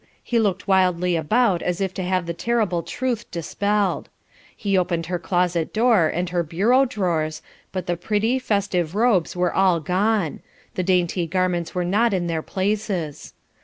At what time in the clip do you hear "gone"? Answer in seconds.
9.79-10.39